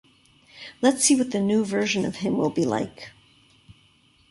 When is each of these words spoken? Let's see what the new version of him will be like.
Let's 0.81 1.03
see 1.03 1.15
what 1.15 1.29
the 1.29 1.39
new 1.39 1.63
version 1.63 2.05
of 2.05 2.15
him 2.25 2.35
will 2.35 2.49
be 2.49 2.65
like. 2.65 3.11